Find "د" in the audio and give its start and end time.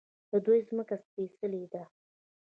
0.31-0.33